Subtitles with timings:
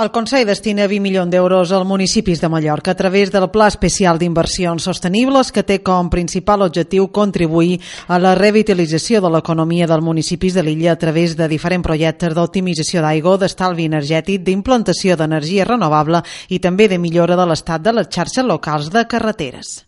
[0.00, 4.16] El Consell destina 20 milions d'euros als municipis de Mallorca a través del Pla Especial
[4.16, 7.76] d'Inversions Sostenibles que té com principal objectiu contribuir
[8.08, 13.04] a la revitalització de l'economia dels municipis de l'illa a través de diferents projectes d'optimització
[13.04, 18.48] d'aigua, d'estalvi energètic, d'implantació d'energia renovable i també de millora de l'estat de les xarxes
[18.48, 19.82] locals de carreteres.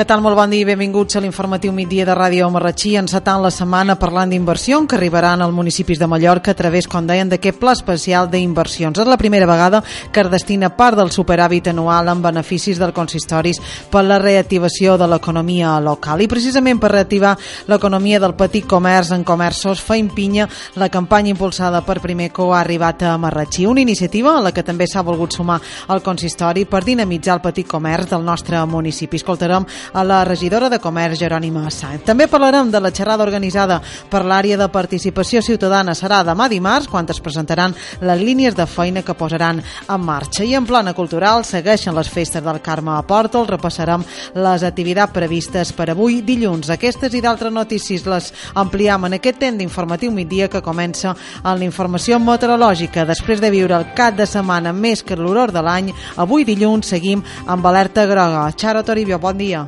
[0.00, 0.22] Què tal?
[0.24, 4.30] Molt bon dia i benvinguts a l'informatiu migdia de Ràdio Marratxí, encetant la setmana parlant
[4.32, 8.96] d'inversió que arribaran als municipis de Mallorca a través, com deien, d'aquest pla especial d'inversions.
[8.96, 13.60] És la primera vegada que es destina part del superàvit anual en beneficis dels consistoris
[13.92, 16.24] per la reactivació de l'economia local.
[16.24, 17.34] I precisament per reactivar
[17.68, 20.48] l'economia del petit comerç en comerços fa impinya
[20.80, 24.88] la campanya impulsada per Primeco ha arribat a Marratxí, una iniciativa a la que també
[24.88, 25.60] s'ha volgut sumar
[25.92, 29.20] el consistori per dinamitzar el petit comerç del nostre municipi.
[29.20, 32.04] Escoltarem a la regidora de Comerç, Jerònima Sáenz.
[32.04, 35.94] També parlarem de la xerrada organitzada per l'àrea de participació ciutadana.
[35.94, 40.44] Serà demà dimarts, quan es presentaran les línies de feina que posaran en marxa.
[40.44, 43.44] I en plana cultural segueixen les festes del Carme a Porto.
[43.44, 46.70] Repassarem les activitats previstes per avui dilluns.
[46.70, 51.66] Aquestes i d'altres notícies les ampliem en aquest temps d'informatiu migdia que comença amb la
[51.66, 53.06] informació meteorològica.
[53.08, 57.24] Després de viure el cap de setmana més que l'horror de l'any, avui dilluns seguim
[57.46, 58.48] amb alerta groga.
[58.56, 59.66] Xaro Toribio, bon dia.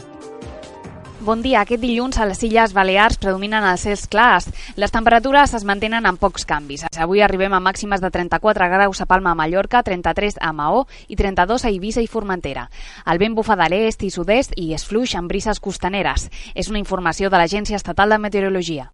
[1.22, 1.60] Bon dia.
[1.62, 4.48] Aquest dilluns a les Illes Balears predominen els cels clars.
[4.74, 6.82] Les temperatures es mantenen amb pocs canvis.
[6.98, 11.14] Avui arribem a màximes de 34 graus a Palma, a Mallorca, 33 a Maó i
[11.14, 12.66] 32 a Eivissa i Formentera.
[13.06, 16.26] El vent bufa de l'est i sud-est i és fluix amb brises costaneres.
[16.54, 18.90] És una informació de l'Agència Estatal de Meteorologia.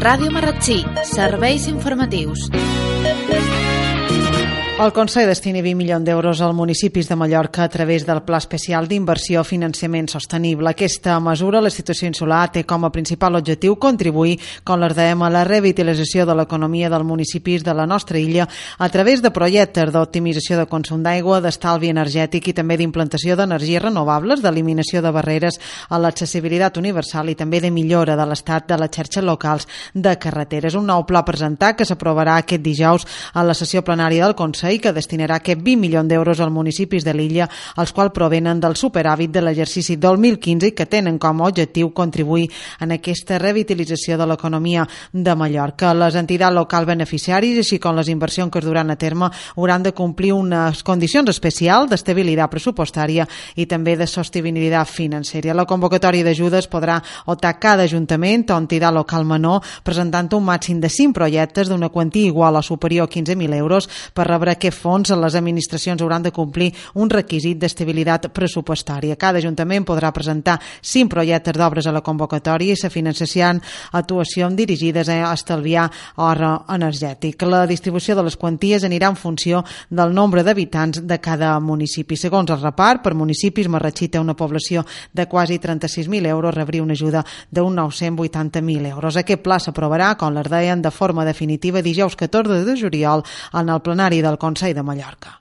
[0.00, 2.50] Ràdio Marratxí, serveis informatius.
[4.80, 8.86] El Consell destina 20 milions d'euros als municipis de Mallorca a través del Pla Especial
[8.88, 10.70] d'Inversió Financiament Sostenible.
[10.70, 15.28] Aquesta mesura, la situació insular, té com a principal objectiu contribuir, com les dèiem, a
[15.28, 18.46] la revitalització de l'economia dels municipis de la nostra illa
[18.78, 24.40] a través de projectes d'optimització de consum d'aigua, d'estalvi energètic i també d'implantació d'energies renovables,
[24.40, 25.60] d'eliminació de barreres
[25.90, 30.72] a l'accessibilitat universal i també de millora de l'estat de les xarxes locals de carreteres.
[30.72, 33.04] Un nou pla presentat que s'aprovarà aquest dijous
[33.34, 37.04] a la sessió plenària del Consell i que destinarà aquest 20 milions d'euros als municipis
[37.04, 41.48] de l'illa, els quals provenen del superàvit de l'exercici 2015 i que tenen com a
[41.48, 42.48] objectiu contribuir
[42.80, 45.94] en aquesta revitalització de l'economia de Mallorca.
[45.94, 49.92] Les entitats locals beneficiaris, així com les inversions que es duran a terme, hauran de
[49.92, 53.26] complir unes condicions especials d'estabilitat pressupostària
[53.56, 55.54] i també de sostenibilitat financera.
[55.54, 60.88] La convocatòria d'ajudes podrà optar cada ajuntament o entitat local menor presentant un màxim de
[60.88, 65.34] 5 projectes d'una quantia igual o superior a 15.000 euros per rebre aquest fons les
[65.38, 69.16] administracions hauran de complir un requisit d'estabilitat pressupostària.
[69.16, 73.62] Cada ajuntament podrà presentar 5 projectes d'obres a la convocatòria i se financiaran
[73.96, 77.42] actuacions dirigides a estalviar hora energètic.
[77.48, 82.18] La distribució de les quanties anirà en funció del nombre d'habitants de cada municipi.
[82.20, 86.92] Segons el repart, per municipis, Marratxí té una població de quasi 36.000 euros, rebria una
[86.98, 89.16] ajuda d'un 980.000 euros.
[89.16, 93.80] Aquest pla s'aprovarà, com les deien, de forma definitiva dijous 14 de juliol en el
[93.80, 95.38] plenari del Consell de Mallorca.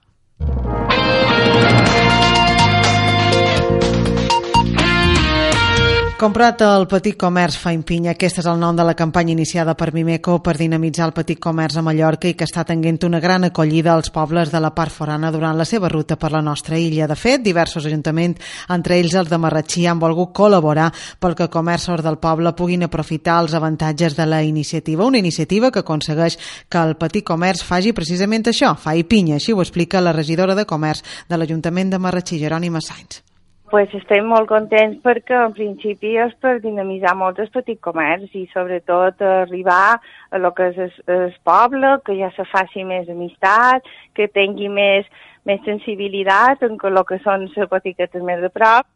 [6.20, 8.12] Comprat el petit comerç fa impinya.
[8.12, 11.78] Aquest és el nom de la campanya iniciada per Mimeco per dinamitzar el petit comerç
[11.80, 15.30] a Mallorca i que està tenint una gran acollida als pobles de la part forana
[15.32, 17.08] durant la seva ruta per la nostra illa.
[17.08, 20.90] De fet, diversos ajuntaments, entre ells els de Marratxí, han volgut col·laborar
[21.24, 25.08] pel que comerços del poble puguin aprofitar els avantatges de la iniciativa.
[25.08, 26.36] Una iniciativa que aconsegueix
[26.68, 29.40] que el petit comerç faci precisament això, fa i pinya.
[29.40, 31.00] Així ho explica la regidora de Comerç
[31.32, 33.29] de l'Ajuntament de Marratxí, Jerònima Sainz
[33.70, 38.46] pues estem molt contents perquè en principi és per dinamitzar molt el petit comerç i
[38.54, 43.86] sobretot arribar a lo que és el, el poble, que ja se faci més amistat,
[44.18, 45.10] que tingui més,
[45.46, 48.88] més sensibilitat en el que són les botiguetes més de prop.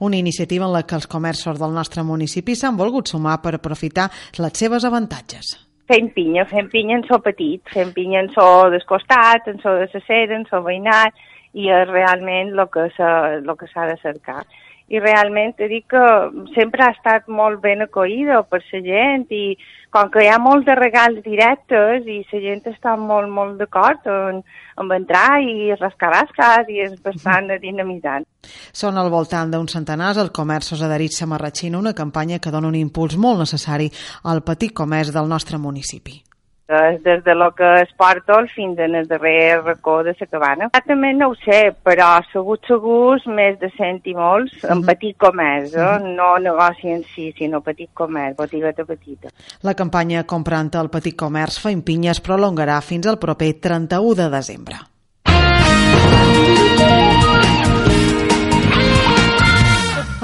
[0.00, 4.08] Una iniciativa en la que els comerços del nostre municipi s'han volgut sumar per aprofitar
[4.38, 5.56] les seves avantatges.
[5.88, 9.88] Fem pinya, fem pinya en so petit, fem pinya en so descostat, en so de
[9.88, 11.16] la en so veïnat,
[11.54, 14.42] i és realment el que s'ha de cercar.
[14.88, 16.04] I realment te dic que
[16.54, 19.58] sempre ha estat molt ben acollida per la gent i
[19.92, 24.08] com que hi ha molts de regals directes i la gent està molt, molt d'acord
[24.08, 24.40] en,
[24.80, 28.24] en entrar i rascar i és bastant dinamitzant.
[28.72, 32.80] Són al voltant d'un centenars el comerços adherits a Marratxina, una campanya que dona un
[32.80, 33.90] impuls molt necessari
[34.24, 36.22] al petit comerç del nostre municipi.
[36.68, 40.68] Des, des de lo que es porta fins en el darrer racó de la cabana.
[40.86, 44.72] També no ho sé, però segur segurs més de cent i molts mm -hmm.
[44.72, 45.80] en petit comerç, eh?
[45.80, 46.14] Mm -hmm.
[46.16, 49.28] no negoci en si, sinó petit comerç, botigueta petita.
[49.62, 54.97] La campanya Comprant el petit comerç fa impinyes prolongarà fins al proper 31 de desembre.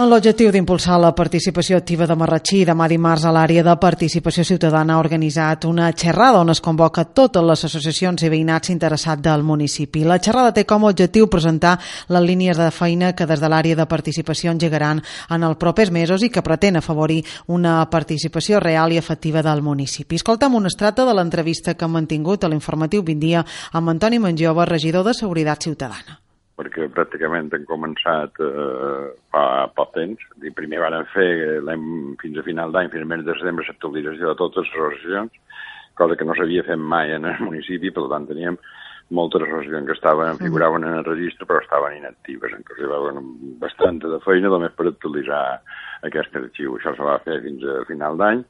[0.04, 4.92] En l'objectiu d'impulsar la participació activa de Marratxí, demà dimarts a l'àrea de participació ciutadana
[4.92, 10.02] ha organitzat una xerrada on es convoca totes les associacions i veïnats interessats del municipi.
[10.04, 11.78] La xerrada té com a objectiu presentar
[12.12, 16.20] les línies de feina que des de l'àrea de participació engegaran en els propers mesos
[16.20, 20.20] i que pretén afavorir una participació real i efectiva del municipi.
[20.20, 24.68] Escolta'm un estrata de l'entrevista que han mantingut a l'informatiu 20 dia amb Antoni Manjova,
[24.68, 26.23] regidor de Seguretat Ciutadana
[26.58, 30.22] perquè pràcticament han començat eh, fa poc temps.
[30.46, 31.28] I primer van fer
[32.22, 35.60] fins a final d'any, fins al mes de setembre, l'actualització de totes les associacions,
[35.98, 38.58] cosa que no s'havia fet mai en el municipi, per tant teníem
[39.14, 43.20] moltes associacions que estaven, figuraven en el registre però estaven inactives, en què arribaven
[43.60, 45.42] bastanta de feina només per actualitzar
[46.08, 46.78] aquest arxiu.
[46.78, 48.44] Això se va fer fins a final d'any.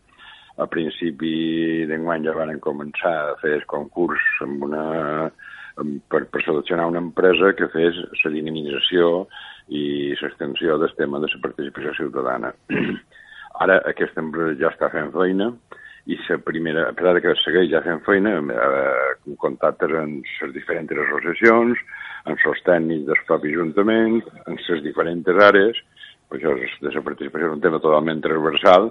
[0.62, 4.84] A principi d'enguany ja van començar a fer el concurs amb una
[5.76, 9.26] per, per seleccionar una empresa que fes la dinamització
[9.68, 12.52] i l'extensió del tema de la participació ciutadana.
[13.64, 15.50] Ara aquesta empresa ja està fent feina
[16.10, 20.92] i la primera, a pesar que segueix ja fent feina, eh, contactes amb les diferents
[21.06, 21.80] associacions,
[22.28, 25.80] amb els tècnics dels propis ajuntaments, amb les diferents àrees,
[26.34, 28.90] això de la participació és un tema totalment transversal,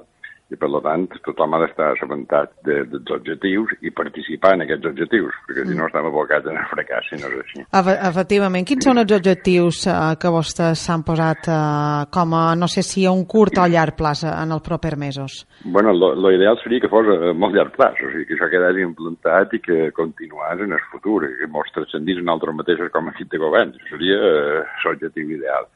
[0.51, 5.37] i per tant tothom ha d'estar assabentat de, dels objectius i participar en aquests objectius,
[5.47, 5.87] perquè si no mm.
[5.89, 7.63] estem abocats en el fracàs, si no és així.
[8.09, 8.67] Efectivament.
[8.67, 13.05] Quins són els objectius eh, que vostès s'han posat eh, com a, no sé si
[13.07, 15.39] a un curt o llarg plaç en els propers mesos?
[15.63, 18.51] Bueno, lo, lo ideal seria que fos a molt llarg plaç, o sigui, que això
[18.51, 23.07] quedés implantat i que continués en el futur, que mos transcendís en altres mateixos com
[23.07, 23.73] a equip de govern.
[23.89, 25.71] Seria eh, l'objectiu ideal.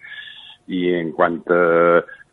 [0.67, 1.61] I en quant a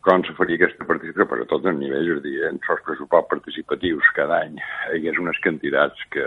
[0.05, 2.87] com se faria aquesta participació, per a tots els nivells, és a dir, en els
[2.87, 6.27] pressupost participatius cada any hi hagués unes quantitats que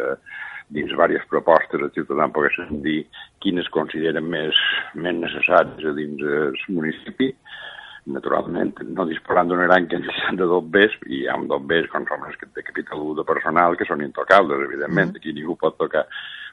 [0.74, 3.00] dins diverses propostes els ciutadans poguessin dir
[3.44, 4.58] quines consideren més,
[4.96, 7.30] més necessàries a dins el municipi,
[8.18, 12.26] naturalment, no disposant d'una gran quantitat de dobbers, i hi ha un dobbers com són
[12.28, 15.22] els de capital de personal, que són intocables, evidentment, mm.
[15.22, 16.08] aquí ningú pot tocar,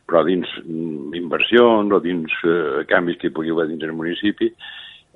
[0.07, 4.51] però dins mm, inversions o dins eh, canvis que hi pugui haver dins el municipi,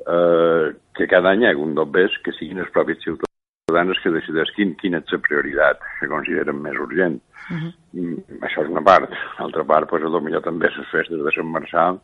[0.06, 4.76] eh, que cada any hi ha un dobbers que siguin els propis ciutadans que decideixin
[4.80, 7.20] quina és la prioritat que consideren més urgent.
[7.48, 7.72] Uh -huh.
[7.92, 9.10] mm, això és una part.
[9.38, 12.00] L'altra part, pues, potser també les festes de Sant Marçal,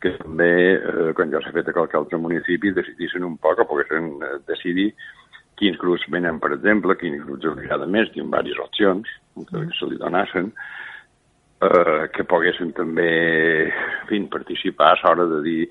[0.00, 3.64] que també, eh, quan ja s'ha fet a qualque altre municipi, decidissin un poc o
[3.64, 4.94] poguessin eh, decidir
[5.56, 9.78] quins grups venen, per exemple, quins grups hauria de més, tinc diverses opcions que -huh.
[9.78, 10.52] se li donassin,
[11.60, 15.70] eh, que poguessin també, en fi, participar a l'hora de dir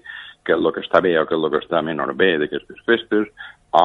[0.52, 3.30] és el que està bé o és el que està menor bé d'aquestes festes,
[3.74, 3.84] o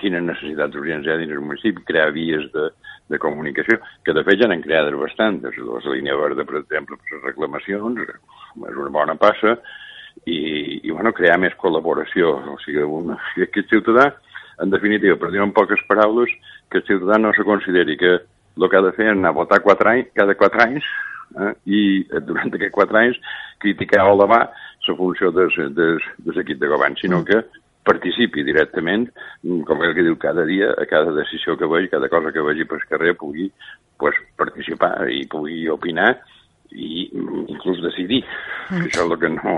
[0.00, 2.70] quines necessitats urgents hi ha dins el municipi, crear vies de,
[3.12, 5.58] de comunicació, que de fet ja n'han creades bastantes.
[5.58, 9.58] La línia verda, per exemple, per les reclamacions, és una bona passa,
[10.24, 12.34] i, i bueno, crear més col·laboració.
[12.54, 14.10] O sigui, un, que el ciutadà,
[14.64, 16.32] en definitiva, per dir en poques paraules,
[16.72, 18.16] que el ciutadà no se consideri que
[18.58, 20.88] el que ha de fer és anar a votar quatre anys, cada quatre anys
[21.36, 21.82] eh, i
[22.26, 23.20] durant aquests quatre anys
[23.62, 24.46] criticar o elevar
[24.88, 25.88] la funció de, de,
[26.24, 27.26] de l'equip de govern, sinó mm.
[27.28, 29.06] que participi directament,
[29.68, 32.66] com el que diu cada dia, a cada decisió que vegi, cada cosa que vegi
[32.68, 33.48] pel carrer, pugui
[34.00, 36.14] pues, participar i pugui opinar
[36.72, 37.08] i
[37.48, 38.22] inclús decidir.
[38.68, 38.88] Mm.
[38.88, 39.56] Això és el que no,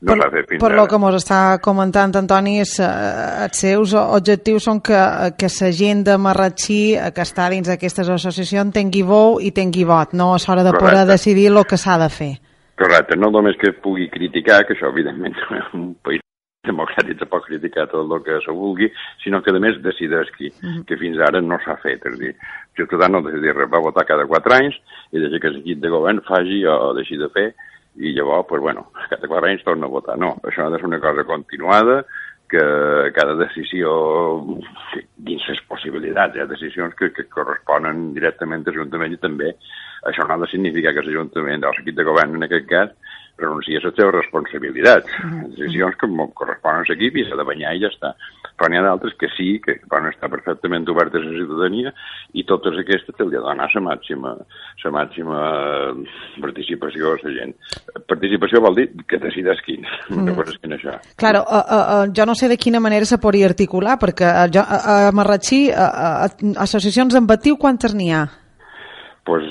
[0.00, 0.76] no per, fer fins per ara.
[0.80, 4.98] lo que ens està comentant Antoni, és, eh, els seus objectius són que,
[5.38, 6.80] que la gent de Marratxí
[7.14, 10.34] que està dins d'aquestes associacions tingui veu i tingui vot, no?
[10.34, 10.84] A l'hora de Correcte.
[10.84, 12.34] poder decidir el que s'ha de fer.
[12.76, 15.36] Correcte, no només que pugui criticar, que això evidentment
[15.72, 16.20] un país
[16.66, 18.90] democràtic se pot criticar tot el que se vulgui,
[19.22, 20.84] sinó que a més decideix qui, uh -huh.
[20.84, 22.04] que fins ara no s'ha fet.
[22.04, 22.34] És a dir,
[22.76, 24.74] ciutadà no decidir res, va votar cada quatre anys
[25.12, 27.54] i deixa que l'equip de govern faci o deixi de fer
[27.98, 30.18] i llavors, pues, bueno, cada quatre anys torna a votar.
[30.18, 32.04] No, això ha de ser una cosa continuada,
[32.48, 32.62] que
[33.14, 33.90] cada decisió
[35.16, 39.50] dins les possibilitats, hi ha decisions que, que corresponen directament a l'Ajuntament i també
[40.06, 43.78] això no ha de significar que l'Ajuntament o l'equip de govern en aquest cas renuncia
[43.78, 45.12] a les seves responsabilitats.
[45.52, 48.14] Decisions que corresponen a l'equip i s'ha de banyar i ja està.
[48.56, 51.92] Però n'hi ha d'altres que sí, que poden estar perfectament obertes a la ciutadania
[52.32, 54.32] i totes aquestes ha de donar la màxima,
[54.84, 55.42] la màxima
[56.40, 57.52] participació a la gent.
[58.08, 60.24] Participació vol dir que decideix quin, mm.
[60.30, 60.96] no és quin això.
[61.20, 64.48] Claro, uh, uh, uh, jo no sé de quina manera se podria articular, perquè uh,
[64.48, 65.92] jo, uh, a Marratxí, uh,
[66.32, 68.24] uh, associacions amb batiu, quantes n'hi ha?
[69.26, 69.44] Pues,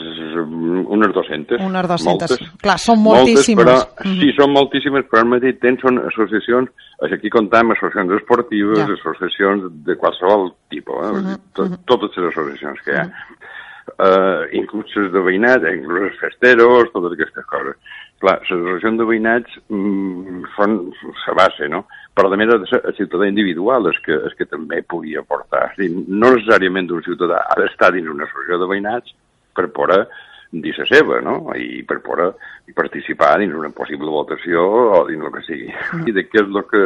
[0.88, 1.60] unes 200.
[1.62, 2.05] Unes 200.
[2.08, 3.65] Moltes, Clar, són moltíssimes.
[3.67, 4.22] Moltes, però, mm -hmm.
[4.22, 6.70] Sí, són moltíssimes, però al mateix temps són associacions,
[7.01, 8.94] aquí comptem associacions esportives, ja.
[9.00, 11.12] associacions de qualsevol tipus, eh?
[11.12, 11.39] Mm -hmm.
[11.53, 13.03] Tot, totes les associacions que hi ha.
[13.03, 13.44] Mm -hmm.
[13.86, 17.75] Uh, inclús les de veïnat, inclús els festeros, totes aquestes coses.
[18.20, 20.91] Clar, les associacions de veïnats mm, són
[21.27, 21.86] la base, no?
[22.15, 25.72] però més ha de ser el ciutadà individual és que, és que també pugui aportar.
[25.72, 29.15] És dir, no necessàriament un ciutadà ha d'estar dins una associació de veïnats
[29.56, 30.04] per poder
[30.52, 31.36] dir la seva, no?
[31.58, 32.32] I per poder
[32.78, 34.64] participar dins una possible votació
[34.98, 35.70] o dins el que sigui.
[35.72, 36.08] Mm.
[36.10, 36.84] I de què és el que,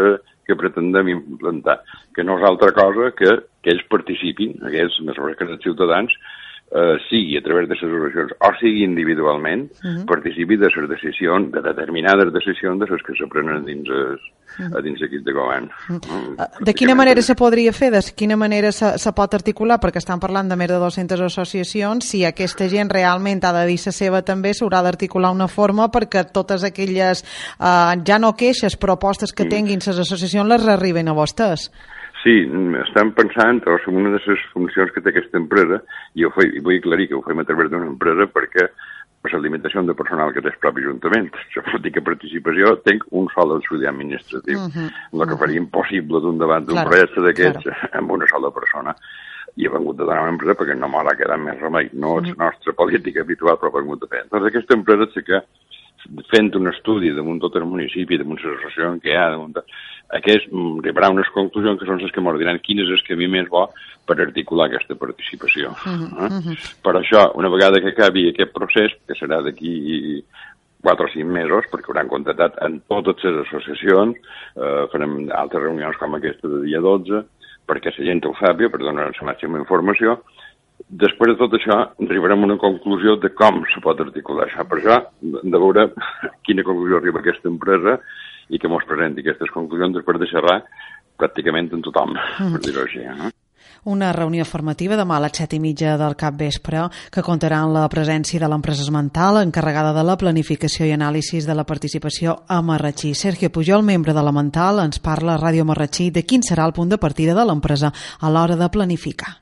[0.47, 1.79] que pretendem implantar?
[2.15, 5.65] Que no és altra cosa que, que ells participin, aquests, més o menys que els
[5.65, 6.15] ciutadans,
[6.71, 10.05] eh, sigui a través de les resolucions o sigui individualment, uh -huh.
[10.05, 14.21] participi de les decisions, de determinades decisions de les que s'aprenen dins, es,
[14.59, 14.81] uh -huh.
[14.81, 15.69] dins l'equip de govern.
[15.89, 16.63] Uh -huh.
[16.63, 17.91] De quina manera se podria fer?
[17.91, 19.79] De quina manera se, se pot articular?
[19.79, 22.05] Perquè estan parlant de més de 200 associacions.
[22.05, 26.31] Si aquesta gent realment ha de dir la seva també, s'haurà d'articular una forma perquè
[26.31, 27.23] totes aquelles,
[27.59, 31.71] eh, ja no queixes, propostes que tinguin les associacions les arriben a vostès.
[32.19, 32.35] Sí,
[32.83, 35.79] estem pensant, o sigui, una de les funcions que té aquesta empresa,
[36.19, 38.67] i ho fei, i vull aclarir que ho fem a través d'una empresa perquè
[39.21, 41.29] per l'alimentació de personal que té el propi Ajuntament.
[41.83, 46.37] Dir que participació tinc un sol estudiant administratiu, uh -huh, el que faria impossible d'un
[46.39, 47.89] debat d'un claro, projecte d'aquests claro.
[47.99, 48.95] amb una sola persona.
[49.55, 51.89] I he vengut de donar una empresa perquè no m'ha quedat més remei.
[51.93, 54.23] No és la nostra política habitual, però he vengut de fer.
[54.31, 55.43] Doncs aquesta empresa sí que
[56.31, 59.57] fent un estudi damunt tot el municipi, damunt la associació que hi ha, damunt
[60.17, 63.03] aquest mm, arribarà a unes conclusions que són les que ens diran quin és el
[63.07, 63.67] camí més bo
[64.09, 65.69] per articular aquesta participació.
[65.69, 66.29] Uh -huh, eh?
[66.33, 66.57] uh -huh.
[66.81, 70.23] Per això, una vegada que acabi aquest procés, que serà d'aquí
[70.81, 74.15] 4 o 5 mesos, perquè hauran contactat en totes les associacions,
[74.55, 77.23] eh, farem altres reunions com aquesta de dia 12,
[77.67, 80.23] perquè la gent ho sàpiga, per donar la màxima informació,
[80.87, 84.65] després de tot això arribarem a una conclusió de com se pot articular això.
[84.69, 85.89] Per això, de veure
[86.47, 87.99] quina conclusió arriba aquesta empresa
[88.49, 90.61] i que mos presenti aquestes conclusions després de xerrar
[91.19, 92.55] pràcticament amb tothom, mm.
[92.55, 93.03] per dir-ho així.
[93.03, 93.31] Eh?
[93.91, 96.81] Una reunió formativa demà a les set i mitja del cap vespre
[97.13, 101.55] que comptarà amb la presència de l'empresa esmental encarregada de la planificació i anàlisis de
[101.55, 103.13] la participació a Marratxí.
[103.15, 106.75] Sergio Pujol, membre de la Mental, ens parla a Ràdio Marratxí de quin serà el
[106.75, 109.37] punt de partida de l'empresa a l'hora de planificar.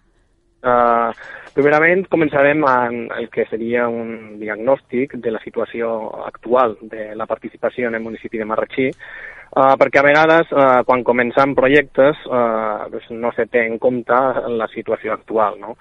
[0.63, 1.13] Uh,
[1.57, 5.87] Primerament, començarem amb el que seria un diagnòstic de la situació
[6.27, 11.01] actual de la participació en el municipi de Marratxí, uh, perquè a vegades, uh, quan
[11.07, 14.19] comencem projectes, uh, doncs no se té en compte
[14.53, 15.57] la situació actual.
[15.57, 15.73] No?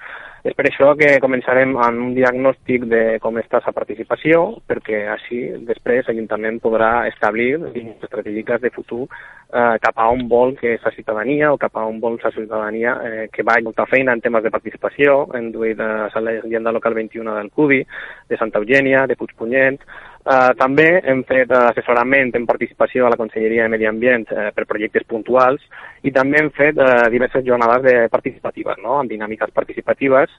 [0.49, 5.43] És per això que començarem amb un diagnòstic de com està la participació, perquè així
[5.69, 9.05] després l'Ajuntament podrà establir línies estratègiques de futur
[9.53, 12.97] eh, cap a on vol que la ciutadania o cap a on vol la ciutadania
[13.05, 16.95] eh, que va molta feina en temes de participació, hem duit a la llegenda local
[16.95, 17.81] 21 del CUBI,
[18.29, 19.81] de Santa Eugènia, de Puigpunyent,
[20.27, 24.65] Eh, també hem fet assessorament en participació a la Conselleria de Medi Ambient eh, per
[24.67, 25.63] projectes puntuals
[26.03, 28.97] i també hem fet eh, diverses jornades de participatives, no?
[28.99, 30.33] amb dinàmiques participatives.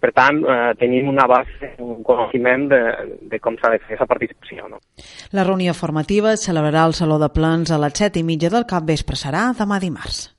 [0.00, 2.80] Per tant, eh, tenim una base, un coneixement de,
[3.30, 4.68] de com s'ha de fer aquesta participació.
[4.72, 4.80] No?
[5.36, 8.68] La reunió formativa es celebrarà al Saló de Plans a les 7 i mitja del
[8.70, 9.20] cap vespre.
[9.20, 10.30] Serà demà dimarts.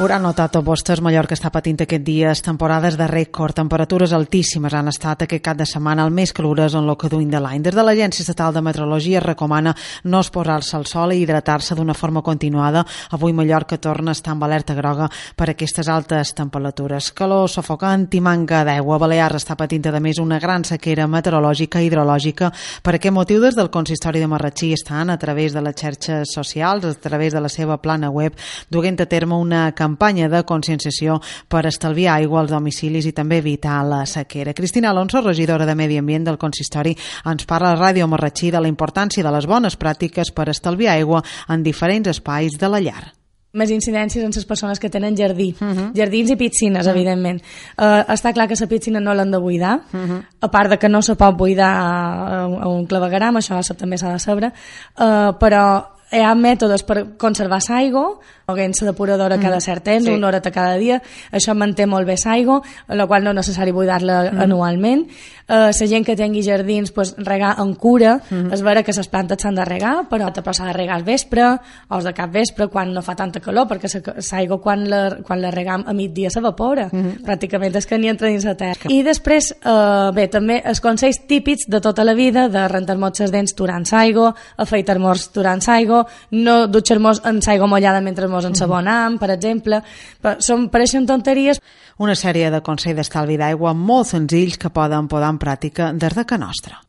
[0.00, 3.52] Hauran notat a vostès, Mallorca està patint aquest dies temporades de rècord.
[3.54, 7.28] Temperatures altíssimes han estat aquest cap de setmana, el més calorós en el que duim
[7.30, 7.60] de l'any.
[7.62, 9.74] Des de l'Agència Estatal de Meteorologia es recomana
[10.08, 12.86] no esposar-se al sol i hidratar-se d'una forma continuada.
[13.12, 17.12] Avui Mallorca torna a estar amb alerta groga per aquestes altes temperatures.
[17.12, 18.98] Calor sofocant i manca d'aigua.
[18.98, 22.50] Balears està patint, a més, una gran sequera meteorològica i hidrològica.
[22.82, 26.88] Per aquest motiu, des del Consistori de Marratxí estan, a través de les xarxes socials,
[26.88, 28.32] a través de la seva plana web,
[28.70, 31.18] duent a terme una campanya campanya de conscienciació
[31.48, 34.54] per estalviar aigua als domicilis i també evitar la sequera.
[34.56, 36.96] Cristina Alonso, regidora de Medi Ambient del Consistori,
[37.28, 41.22] ens parla a Ràdio Marratxí de la importància de les bones pràctiques per estalviar aigua
[41.48, 43.12] en diferents espais de la llar
[43.52, 45.76] més incidències en les persones que tenen jardí, uh mhm.
[45.76, 45.90] -huh.
[45.94, 46.96] jardins i piscines, uh mhm.
[46.96, 46.96] -huh.
[46.96, 47.42] evidentment.
[47.76, 50.10] Uh, està clar que la piscina no l'han de buidar, uh mhm.
[50.10, 50.24] -huh.
[50.40, 54.12] a part de que no se pot buidar a, a un clavegaram, això també s'ha
[54.12, 54.52] de saber,
[54.96, 59.42] uh, però hi ha mètodes per conservar l'aigua, moguent la depuradora mm.
[59.42, 60.12] cada cert temps, sí.
[60.12, 61.00] una hora cada dia,
[61.32, 64.42] això manté molt bé l'aigua, la qual no és necessari buidar-la mm.
[64.46, 65.06] anualment.
[65.52, 68.52] Uh, la gent que tingui jardins, pues, regar en cura, mm.
[68.54, 71.48] és vera que les plantes s'han de regar, però s'ha de regar al vespre,
[71.88, 73.90] o de cap vespre, quan no fa tanta calor, perquè
[74.30, 77.22] l'aigua quan la, quan la regam a migdia s'evapora, mm.
[77.26, 78.90] pràcticament és que ni entra dins la terra.
[78.92, 83.32] I després, uh, bé, també els consells típics de tota la vida, de rentar-nos les
[83.34, 86.01] dents durant l'aigua, afaitar-nos durant l'aigua,
[86.32, 89.82] no dutxar-nos en aigua mollada mentre mos ensabonam, per exemple.
[90.22, 91.60] Però són, pareixen tonteries.
[92.02, 96.26] Una sèrie de consells d'estalvi d'aigua molt senzills que poden podar en pràctica des de
[96.26, 96.80] que nostra.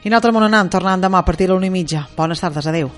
[0.00, 2.06] I nosaltres m'ho anem tornant demà a partir de l'una i mitja.
[2.16, 2.88] Bones tardes, adeu.